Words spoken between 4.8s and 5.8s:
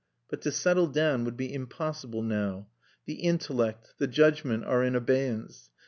in abeyance.